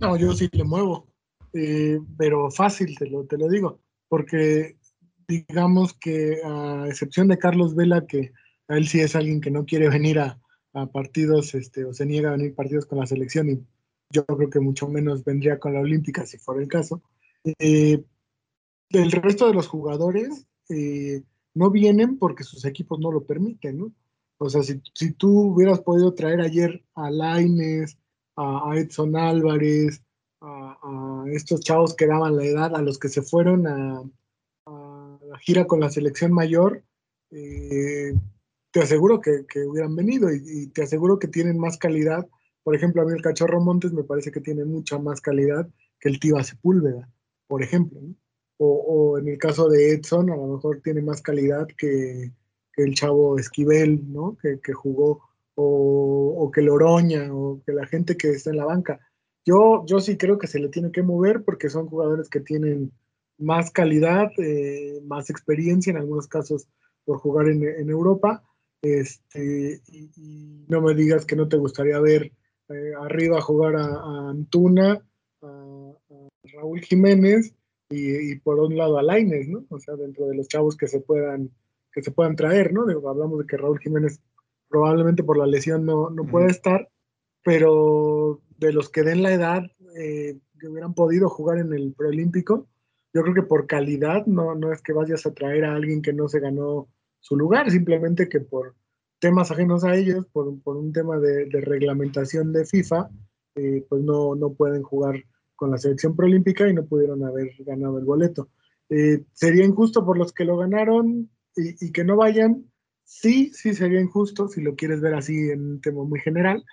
[0.00, 1.06] No, yo sí le muevo,
[1.52, 4.76] eh, pero fácil, te lo, te lo digo, porque
[5.28, 8.32] digamos que a excepción de Carlos Vela, que
[8.68, 10.40] a él sí es alguien que no quiere venir a,
[10.92, 13.64] partidos, este, o se niega a venir partidos con la selección, y
[14.10, 17.02] yo creo que mucho menos vendría con la Olímpica si fuera el caso.
[17.58, 18.04] Eh,
[18.90, 21.22] del resto de los jugadores, eh,
[21.54, 23.92] no vienen porque sus equipos no lo permiten, ¿no?
[24.38, 27.98] O sea, si, si tú hubieras podido traer ayer a Laines,
[28.36, 30.02] a, Edson Álvarez,
[30.40, 34.02] a, estos chavos que daban la edad, a los que se fueron a,
[34.66, 36.84] la gira con la selección mayor,
[37.30, 38.14] eh,
[38.70, 42.26] te aseguro que, hubieran venido y, te aseguro que tienen más calidad.
[42.62, 45.68] Por ejemplo, a mí el Cachorro Montes me parece que tiene mucha más calidad
[46.00, 47.08] que el Tiva Sepúlveda,
[47.48, 48.00] por ejemplo.
[48.58, 52.32] o, en el caso de Edson, a lo mejor tiene más calidad que,
[52.76, 54.36] el chavo Esquivel, ¿no?
[54.36, 55.22] Que, jugó,
[55.54, 59.00] o, que Loroña, o que la gente que está en la banca.
[59.46, 62.90] Yo, yo sí creo que se le tiene que mover porque son jugadores que tienen
[63.38, 66.66] más calidad, eh, más experiencia en algunos casos
[67.04, 68.42] por jugar en, Europa.
[68.82, 72.32] Este, y, no me digas que no te gustaría ver
[72.68, 75.00] eh, arriba jugar a, Antuna,
[75.42, 75.92] a,
[76.52, 77.54] Raúl Jiménez
[77.88, 79.64] y, por un lado a Laines, ¿no?
[79.68, 81.50] O sea, dentro de los chavos que se puedan,
[81.92, 82.82] que se puedan traer, ¿no?
[83.08, 84.20] hablamos de que Raúl Jiménez
[84.68, 86.88] probablemente por la lesión no, no puede estar,
[87.44, 89.62] pero de los que den la edad
[89.96, 92.68] eh, que hubieran podido jugar en el preolímpico,
[93.12, 96.12] yo creo que por calidad no, no es que vayas a traer a alguien que
[96.12, 96.88] no se ganó
[97.20, 98.74] su lugar, simplemente que por
[99.18, 103.08] temas ajenos a ellos, por, un tema de, reglamentación de FIFA,
[103.54, 107.98] eh, pues no, no pueden jugar con la selección preolímpica y no pudieron haber ganado
[107.98, 108.50] el boleto.
[108.90, 112.70] Eh, sería injusto por los que lo ganaron y, y, que no vayan.
[113.04, 116.64] Sí, sí sería injusto si lo quieres ver así en un tema muy general,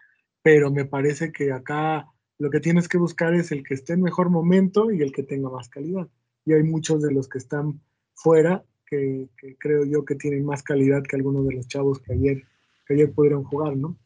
[0.44, 4.02] pero me parece que acá lo que tienes que buscar es el que esté en
[4.02, 6.08] mejor momento y el que tenga más calidad
[6.46, 7.80] y hay muchos de los que están
[8.14, 9.30] fuera que,
[9.60, 12.44] creo yo que tienen más calidad que algunos de los chavos que ayer,
[12.86, 13.98] que ayer pudieron jugar, ¿no?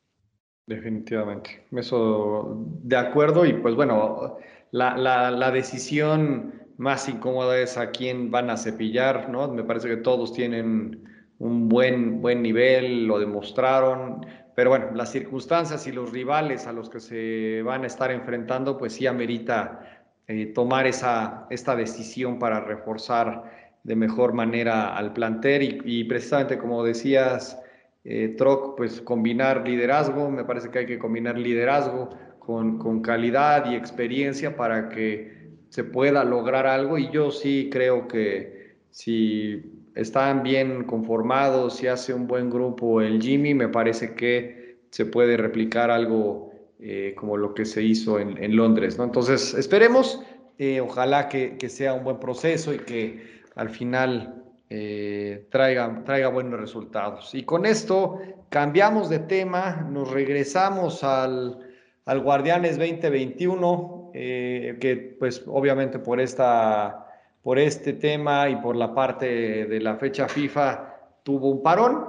[0.66, 4.38] Definitivamente, eso de acuerdo y pues bueno,
[4.72, 9.52] la, la, la decisión más incómoda es a quién van a cepillar, ¿no?
[9.52, 11.04] Me parece que todos tienen
[11.40, 14.26] un buen, buen nivel, lo demostraron,
[14.58, 18.76] pero bueno, las circunstancias y los rivales a los que se van a estar enfrentando,
[18.76, 25.84] pues sí amerita eh, tomar esa, esta decisión para reforzar de mejor manera al plantel
[25.86, 27.62] y, precisamente como decías,
[28.04, 33.70] eh, Troc, pues combinar liderazgo, me parece que hay que combinar liderazgo con, con calidad
[33.70, 38.57] y experiencia para que se pueda lograr algo y yo sí creo que
[38.92, 39.64] si
[39.96, 45.38] están bien conformados, si hace un buen grupo el Jimmy, me parece que se puede
[45.38, 48.98] replicar algo eh, como lo que se hizo en, Londres.
[48.98, 49.04] ¿no?
[49.04, 50.22] Entonces, esperemos,
[50.60, 56.60] eh, ojalá que, sea un buen proceso y que al final eh, traiga, traiga buenos
[56.60, 57.34] resultados.
[57.34, 58.20] Y con esto
[58.50, 61.58] cambiamos de tema, nos regresamos al,
[62.06, 67.07] al Guardianes 2021, que pues obviamente por, esta,
[67.48, 72.06] por este tema y por la parte de la fecha FIFA tuvo un parón.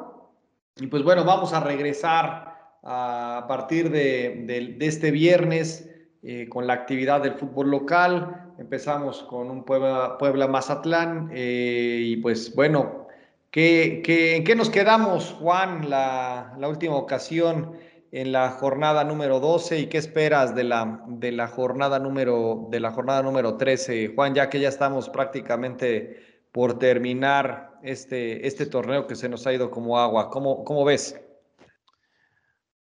[0.78, 5.88] Y pues bueno, vamos a regresar a partir de, este viernes
[6.24, 8.52] eh, con la actividad del fútbol local.
[8.58, 13.06] Empezamos con un Puebla, Puebla Mazatlán eh, y pues bueno,
[13.52, 14.02] ¿qué,
[14.34, 17.74] ¿en qué nos quedamos, Juan, la, última ocasión
[18.10, 22.80] en la jornada número 12 y qué esperas de la, de la, jornada, número, de
[22.80, 29.06] la jornada número 13, Juan, ya que ya estamos prácticamente por terminar este, este torneo
[29.06, 30.30] que se nos ha ido como agua.
[30.30, 31.20] ¿Cómo, cómo ves?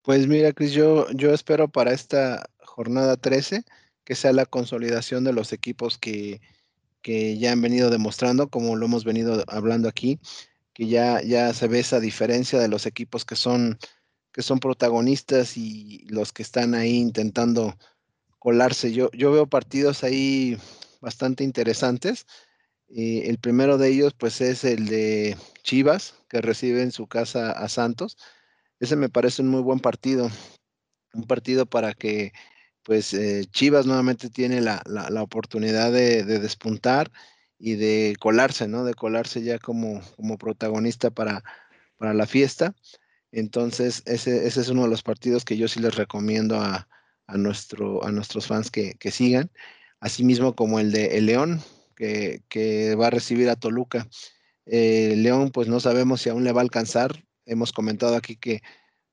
[0.03, 3.65] Pues mira, Cris, yo, yo espero para esta jornada 13
[4.05, 6.41] que sea la consolidación de los equipos que,
[7.03, 10.21] ya han venido demostrando, como lo hemos venido hablando aquí,
[10.73, 13.79] que ya, ya se ve esa diferencia de los equipos que son,
[14.35, 17.75] que son protagonistas y los que están ahí intentando
[18.39, 18.93] colarse.
[18.93, 20.59] Yo, yo veo partidos ahí
[21.01, 22.27] bastante interesantes.
[22.89, 27.53] Eh, el primero de ellos, pues, es el de Chivas, que recibe en su casa
[27.53, 28.19] a Santos
[28.81, 30.31] ese me parece un muy buen partido.
[31.13, 32.33] Un partido para que
[32.83, 34.83] pues eh, Chivas nuevamente tiene la,
[35.23, 37.11] oportunidad de, despuntar
[37.59, 38.85] y de colarse, ¿no?
[38.85, 41.43] De colarse ya como, como protagonista para,
[41.97, 42.75] para la fiesta.
[43.35, 46.89] Entonces, ese, ese, es uno de los partidos que yo sí les recomiendo a,
[47.29, 49.51] nuestro, a nuestros fans que, sigan.
[50.01, 51.61] Asimismo como el de el León,
[51.97, 54.09] que, va a recibir a Toluca.
[54.67, 58.63] Eh, León, pues no sabemos si aún le va a alcanzar hemos comentado aquí que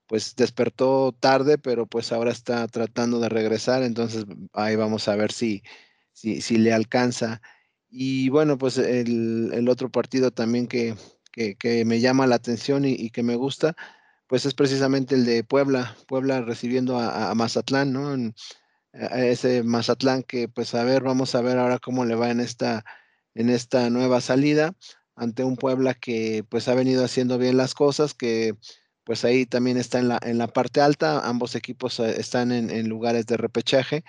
[0.08, 5.32] pues despertó tarde, pero pues ahora está tratando de regresar, entonces ahí vamos a ver
[5.32, 5.64] si,
[6.12, 7.42] si, si le alcanza.
[7.90, 10.96] Y bueno, pues el, otro partido también que,
[11.32, 13.76] que, me llama la atención y, que me gusta,
[14.32, 18.16] pues es precisamente el de Puebla, Puebla recibiendo a, Mazatlán, ¿no?
[18.94, 22.86] ese Mazatlán que pues a ver, vamos a ver ahora cómo le va en esta,
[23.36, 24.74] en esta nueva salida
[25.18, 28.56] ante un Puebla que pues ha venido haciendo bien las cosas, que
[29.04, 32.88] pues ahí también está en la, en la parte alta, ambos equipos eh, están en,
[32.88, 34.06] lugares de repechaje,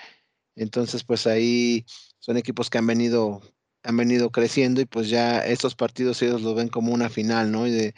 [0.55, 1.85] entonces pues ahí
[2.21, 3.41] son equipos que han venido,
[3.83, 7.65] han venido creciendo y pues ya estos partidos ellos lo ven como una final, ¿no?
[7.65, 7.93] De,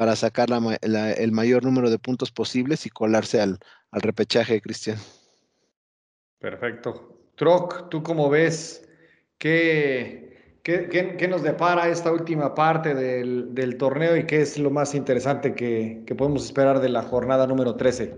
[0.00, 0.48] para sacar
[0.80, 3.58] el mayor número de puntos posibles y colarse al,
[3.90, 4.96] al repechaje, Cristian.
[6.38, 7.28] Perfecto.
[7.34, 8.88] Troc, ¿tú cómo ves?
[9.36, 15.54] ¿Qué, ¿Qué, nos depara esta última parte del, torneo y qué es lo más interesante
[15.54, 18.14] que, podemos esperar de la jornada número 13?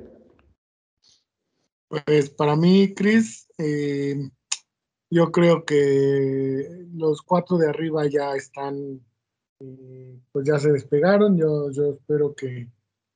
[1.88, 4.30] Pues para mí, Chris, eh,
[5.10, 9.00] yo creo que los cuatro de arriba ya están,
[9.62, 11.36] eh, pues ya se despegaron.
[11.36, 12.68] Yo, yo espero que,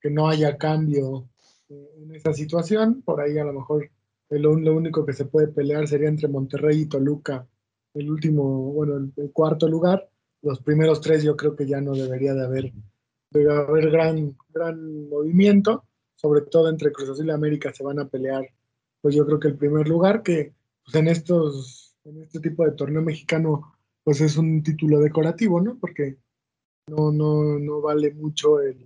[0.09, 1.27] no haya cambio
[1.67, 3.01] eh, en esa situación.
[3.01, 3.89] Por ahí a lo mejor
[4.29, 7.45] lo, único que se puede pelear sería entre Monterrey y Toluca,
[7.93, 10.09] el último, bueno, el, cuarto lugar.
[10.41, 12.71] Los primeros tres yo creo que ya no debería de haber,
[13.31, 15.83] de haber gran, gran movimiento,
[16.15, 18.47] sobre todo entre Cruz Azul y América se van a pelear,
[19.01, 20.53] pues yo creo que el primer lugar, que
[20.85, 25.77] pues en estos en este tipo de torneo mexicano, pues es un título decorativo, ¿no?
[25.77, 26.17] Porque
[26.87, 28.77] no, no, no vale mucho el,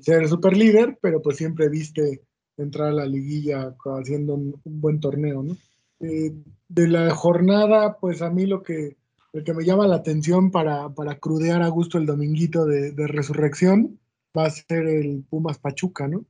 [0.00, 2.22] ser super líder, pero pues siempre viste
[2.56, 5.56] entrar a la liguilla haciendo un, buen torneo, ¿no?
[6.00, 6.32] Eh,
[6.68, 8.96] de la jornada, pues a mí lo que,
[9.44, 13.98] que me llama la atención para, para crudear a gusto el dominguito de, resurrección
[14.36, 16.24] va a ser el Pumas Pachuca, ¿no?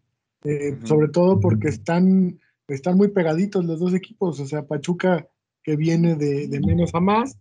[0.45, 2.39] Eh, sobre todo porque están,
[2.69, 5.29] están muy pegaditos los dos equipos, o sea, Pachuca
[5.63, 7.37] que viene de, menos a más,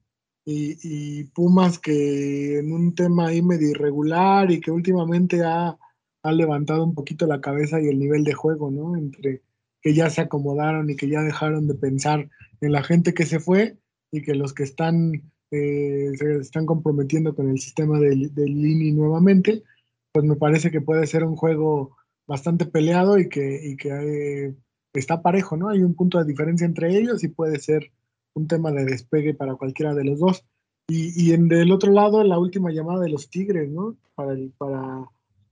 [0.49, 5.77] y, Pumas que en un tema ahí medio irregular y que últimamente ha,
[6.23, 8.97] levantado un poquito la cabeza y el nivel de juego, ¿no?
[8.97, 9.43] Entre
[9.81, 12.29] que ya se acomodaron y que ya dejaron de pensar
[12.60, 13.77] en la gente que se fue
[14.12, 18.91] y que los que están eh, se están comprometiendo con el sistema del, del Lini
[18.91, 19.63] nuevamente,
[20.12, 24.55] pues me parece que puede ser un juego bastante peleado y que, y que eh,
[24.93, 25.69] está parejo, ¿no?
[25.69, 27.91] Hay un punto de diferencia entre ellos y puede ser
[28.38, 30.45] un tema de despegue para cualquiera de los dos.
[30.89, 33.97] Y, en del otro lado, la última llamada de los Tigres, ¿no?
[34.15, 35.06] Para, para,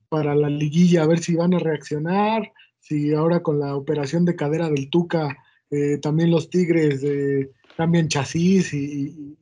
[0.08, 4.38] para la liguilla, a ver si van a reaccionar, si ahora con la operación de
[4.38, 5.36] cadera del Tuca,
[5.71, 9.38] eh, también los Tigres eh, cambian chasis y,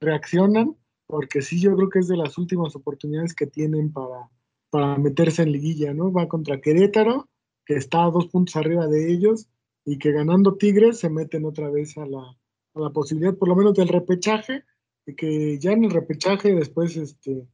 [0.00, 0.76] reaccionan,
[1.06, 4.28] porque sí, yo creo que es de las últimas oportunidades que tienen para,
[4.70, 6.12] para meterse en liguilla, ¿no?
[6.12, 7.28] Va contra Querétaro,
[7.64, 9.48] que está a dos puntos arriba de ellos,
[9.90, 13.56] y que ganando Tigres se meten otra vez a la, a la posibilidad, por lo
[13.56, 14.62] menos del repechaje,
[15.04, 17.48] y que ya en el repechaje después este,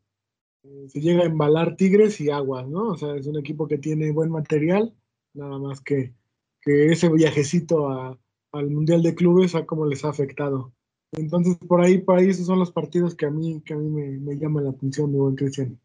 [0.63, 2.89] eh, se llega a embalar Tigres y Aguas, ¿no?
[2.89, 4.95] O sea, es un equipo que tiene buen material,
[5.33, 6.13] nada más que,
[6.61, 8.19] que ese viajecito a,
[8.53, 10.75] al Mundial de Clubes a cómo les ha afectado.
[11.13, 13.89] Entonces, por ahí, por ahí esos son los partidos que a mí, que a mí
[13.89, 15.81] me, me llaman la atención, mi buen Cristian.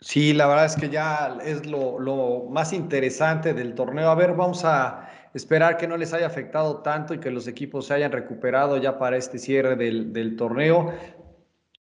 [0.00, 4.10] Sí, la verdad es que ya es lo, lo, más interesante del torneo.
[4.10, 7.86] A ver, vamos a esperar que no les haya afectado tanto y que los equipos
[7.86, 10.94] se hayan recuperado ya para este cierre del, torneo.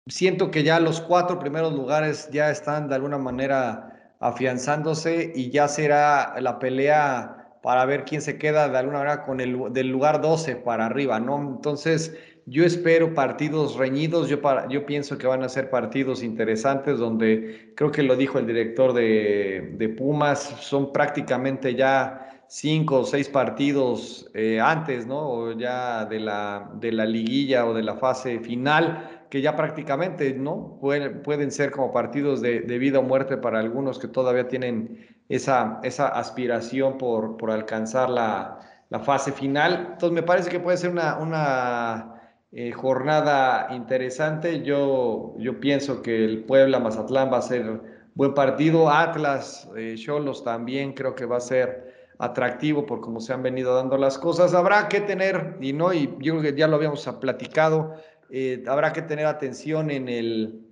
[0.07, 5.69] Siento que ya los cuatro primeros lugares ya están de alguna manera afianzándose y ya
[5.69, 10.57] será la pelea para ver quién se queda de alguna manera con el lugar 12
[10.57, 11.39] para arriba, ¿no?
[11.39, 16.99] Entonces, yo espero partidos reñidos, yo, para, yo pienso que van a ser partidos interesantes
[16.99, 23.31] donde creo que lo dijo el director de Pumas, son prácticamente ya cinco o seis
[23.31, 25.21] partidos eh, antes, ¿no?
[25.27, 30.35] O ya de la, de la liguilla o de la fase final, que ya prácticamente,
[30.35, 30.77] ¿no?
[30.79, 35.81] Pueden, pueden ser como partidos de, vida o muerte para algunos que todavía tienen esa,
[35.83, 38.59] esa aspiración por, por alcanzar la,
[38.91, 39.93] la fase final.
[39.93, 42.21] Entonces me parece que puede ser una, una
[42.53, 44.63] eh, jornada interesante.
[44.63, 47.81] Yo, yo pienso que el Puebla Mazatlán va a ser
[48.15, 48.91] buen partido.
[48.91, 51.92] Atlas, eh, Cholos también creo que va a ser
[52.23, 54.55] atractivo por cómo se han venido dando las cosas.
[54.55, 57.97] Habrá que tener, y no, y yo creo que ya lo habíamos platicado,
[58.31, 60.65] eh, habrá que tener atención en, el,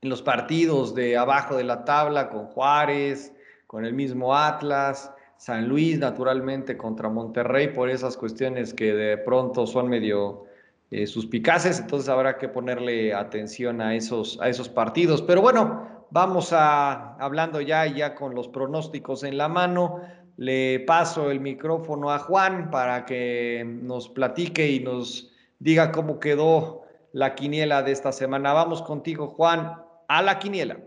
[0.00, 3.34] en los partidos de abajo de la tabla con Juárez,
[3.66, 9.66] con el mismo Atlas, San Luis naturalmente contra Monterrey por esas cuestiones que de pronto
[9.66, 10.44] son medio
[10.90, 15.20] eh, suspicaces, entonces habrá que ponerle atención a esos, a esos partidos.
[15.20, 20.00] Pero bueno, vamos a hablando ya ya con los pronósticos en la mano.
[20.38, 26.84] Le paso el micrófono a Juan para que nos platique y nos diga cómo quedó
[27.12, 28.52] la quiniela de esta semana.
[28.52, 30.78] Vamos contigo, Juan, a la quiniela.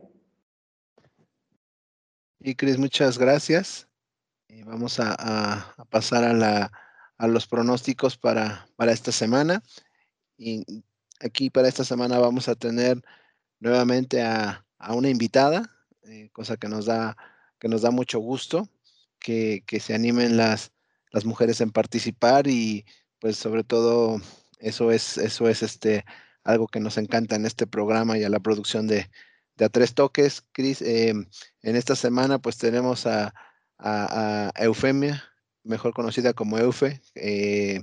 [2.39, 3.89] Y Cris, muchas gracias.
[4.47, 6.72] Y vamos a, pasar a, la,
[7.18, 9.62] a, los pronósticos para, para esta semana.
[10.38, 10.64] Y
[11.20, 13.02] aquí para esta semana vamos a tener
[13.60, 15.70] nuevamente a, a una invitada,
[16.04, 17.18] eh, cosa que nos da,
[17.60, 18.70] que nos da mucho gusto
[19.22, 20.74] que, se animen las,
[21.12, 22.86] las mujeres en participar y
[23.20, 24.20] pues sobre todo
[24.60, 26.04] eso es, eso es este,
[26.44, 29.10] algo que nos encanta en este programa y a la producción de,
[29.60, 30.44] A Tres Toques.
[30.52, 31.28] Cris, em,
[31.62, 33.34] en esta semana pues tenemos a,
[34.56, 35.24] Eufemia,
[35.64, 37.82] mejor conocida como Eufe, eh,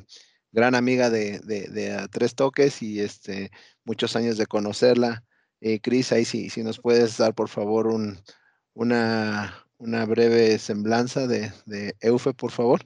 [0.52, 3.50] gran amiga de, A Tres Toques y este,
[3.84, 5.24] muchos años de conocerla.
[5.60, 8.20] Eh, Cris, ahí sí, si nos puedes dar por favor un,
[8.74, 12.80] una, una breve semblanza de, de Eufe, por favor.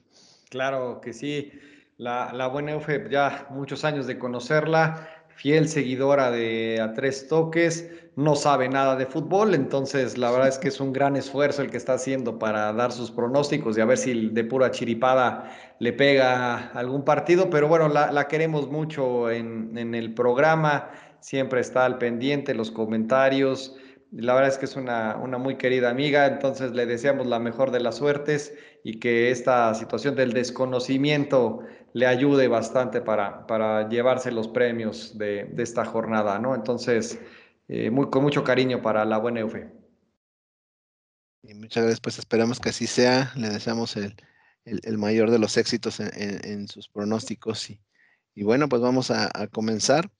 [0.49, 1.51] Claro que sí.
[1.97, 7.89] La, la buena Eufe, ya muchos años de conocerla, fiel seguidora de A Tres Toques,
[8.15, 11.71] no sabe nada de fútbol, entonces la verdad es que es un gran esfuerzo el
[11.71, 15.93] que está haciendo para dar sus pronósticos y a ver si de pura chiripada le
[15.93, 21.85] pega algún partido, pero bueno, la, la queremos mucho en, en, el programa, siempre está
[21.85, 23.75] al pendiente, los comentarios.
[24.15, 27.71] La verdad es que es una, una muy querida amiga, entonces le deseamos la mejor
[27.71, 28.53] de las suertes
[28.83, 31.61] y que esta situación del desconocimiento
[31.93, 36.53] le ayude bastante para, para llevarse los premios de, de esta jornada, ¿no?
[36.53, 37.19] Entonces,
[37.67, 39.71] eh, muy, con mucho cariño para la buena Eufe.
[41.41, 44.15] Y muchas gracias, pues esperamos que así sea, le deseamos el,
[44.63, 47.81] el, mayor de los éxitos en, en, sus pronósticos y,
[48.35, 50.11] y, bueno, pues vamos a, a comenzar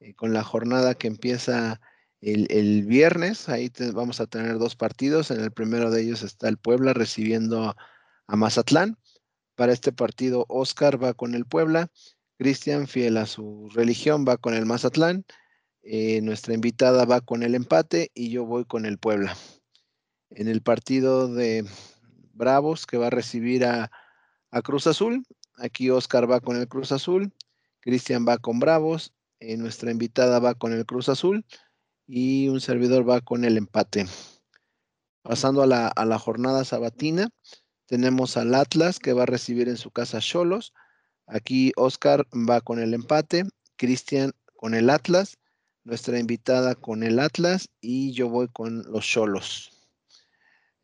[0.00, 1.82] eh, con la jornada que empieza
[2.22, 6.56] el, viernes, ahí vamos a tener dos partidos, en el primero de ellos está el
[6.56, 7.74] Puebla recibiendo
[8.28, 8.96] a Mazatlán,
[9.56, 11.90] para este partido, Oscar va con el Puebla,
[12.38, 15.24] Cristian, fiel a su religión, va con el Mazatlán,
[15.82, 19.36] eh, nuestra invitada va con el empate y yo voy con el Puebla.
[20.30, 21.66] En el partido de
[22.32, 23.90] Bravos, que va a recibir a,
[24.50, 27.32] a Cruz Azul, aquí Oscar va con el Cruz Azul,
[27.80, 31.44] Cristian va con Bravos, eh, nuestra invitada va con el Cruz Azul
[32.06, 34.06] y un servidor va con el empate.
[35.22, 37.28] Pasando a la, a la jornada sabatina,
[37.86, 40.72] tenemos al Atlas que va a recibir en su casa Cholos.
[41.26, 43.44] Aquí Oscar va con el empate,
[43.76, 45.38] Cristian con el Atlas,
[45.84, 49.70] nuestra invitada con el Atlas y yo voy con los Cholos.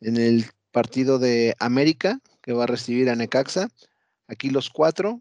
[0.01, 3.69] En el partido de América que va a recibir a Necaxa,
[4.27, 5.21] aquí los cuatro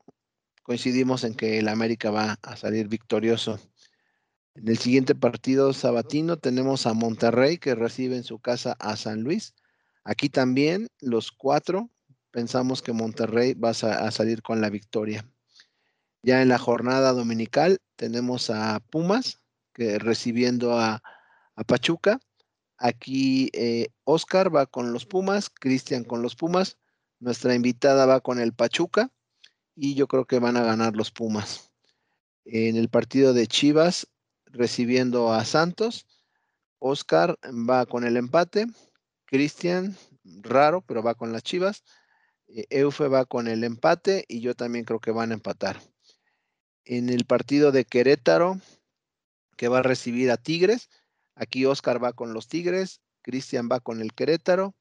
[0.63, 3.59] coincidimos en que el América va a salir victorioso.
[4.57, 9.21] En el siguiente partido sabatino tenemos a Monterrey que recibe en su casa a San
[9.21, 9.53] Luis.
[10.03, 11.91] Aquí también los cuatro
[12.31, 15.29] pensamos que Monterrey va a, salir con la victoria.
[16.23, 19.41] Ya en la jornada dominical tenemos a Pumas
[19.75, 21.03] que recibiendo a,
[21.55, 22.19] a Pachuca.
[22.79, 26.79] Aquí eh, Oscar va con los Pumas, Cristian con los Pumas,
[27.19, 29.11] nuestra invitada va con el Pachuca
[29.75, 31.71] y yo creo que van a ganar los Pumas.
[32.43, 34.07] En el partido de Chivas
[34.51, 36.07] recibiendo a Santos,
[36.79, 38.67] Oscar va con el empate,
[39.25, 41.83] Cristian, raro, pero va con las Chivas.
[42.47, 45.81] Eh, Eufe va con el empate y yo también creo que van a empatar.
[46.85, 48.59] En el partido de Querétaro,
[49.57, 50.89] que va a recibir a Tigres,
[51.35, 54.75] aquí Oscar va con los Tigres, Cristian va con el Querétaro,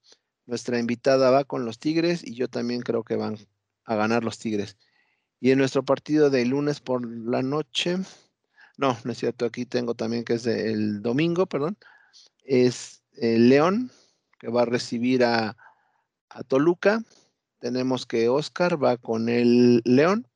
[0.45, 3.37] nuestra invitada va con los Tigres y yo también creo que van
[3.85, 4.77] a ganar los Tigres.
[5.41, 7.99] Y en nuestro partido de lunes por la noche,
[8.77, 11.79] no, no es cierto, aquí tengo también que es el domingo, perdón,
[12.43, 13.91] es el León
[14.39, 15.57] que va a recibir a,
[16.29, 17.03] a Toluca.
[17.59, 20.29] Tenemos que Oscar va con el León,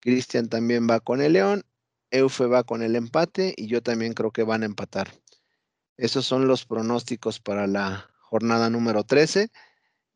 [0.00, 1.64] Cristian también va con el León,
[2.10, 5.12] Eufe va con el empate y yo también creo que van a empatar.
[5.96, 9.50] Esos son los pronósticos para la jornada número 13.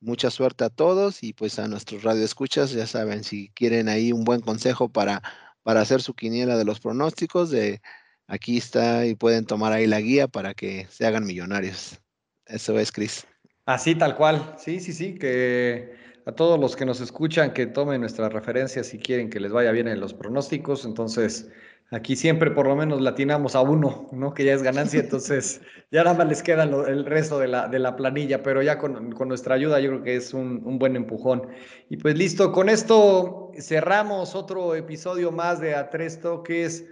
[0.00, 4.24] Mucha suerte a todos y pues a nuestros radioescuchas, ya saben, si quieren ahí un
[4.24, 5.22] buen consejo para,
[5.64, 7.80] para hacer su quiniela de los pronósticos, de
[8.28, 12.00] aquí está y pueden tomar ahí la guía para que se hagan millonarios.
[12.46, 13.26] Eso es, Cris.
[13.66, 15.96] Así tal cual, sí, sí, sí, que
[16.26, 19.72] a todos los que nos escuchan que tomen nuestras referencias si quieren que les vaya
[19.72, 21.50] bien en los pronósticos, entonces
[21.91, 24.35] aquí siempre por lo menos latinamos a uno, ¿no?
[24.35, 25.61] Que ya es ganancia, entonces
[25.91, 28.78] ya nada más les queda lo, el resto de la, de la, planilla, pero ya
[28.78, 31.47] con, con, nuestra ayuda yo creo que es un, un, buen empujón.
[31.89, 36.85] Y pues listo, con esto cerramos otro episodio más de A Tres Toques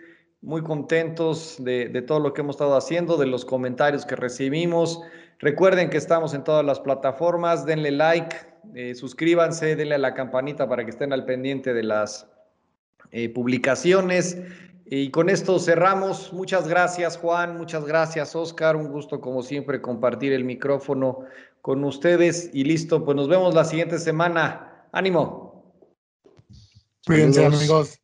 [0.43, 5.01] muy contentos de, de, todo lo que hemos estado haciendo, de los comentarios que recibimos.
[5.39, 8.37] Recuerden que estamos en todas las plataformas, denle like,
[8.75, 12.32] eh, suscríbanse, denle a la campanita para que estén al pendiente de las
[13.13, 14.39] eh, publicaciones.
[14.87, 16.33] Y con esto cerramos.
[16.33, 21.21] Muchas gracias Juan, muchas gracias Oscar, un gusto como siempre compartir el micrófono
[21.63, 24.89] con ustedes y listo, pues nos vemos la siguiente semana.
[24.93, 25.73] Ánimo.
[27.07, 28.02] Cuídense amigos.